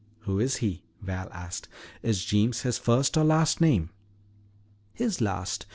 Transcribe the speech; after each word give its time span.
"Who 0.21 0.39
is 0.39 0.55
he?" 0.65 0.81
Val 1.03 1.29
asked. 1.31 1.67
"Is 2.01 2.25
Jeems 2.25 2.61
his 2.61 2.79
first 2.79 3.15
or 3.17 3.23
last 3.23 3.61
name?" 3.61 3.91
"His 4.93 5.21
last. 5.21 5.67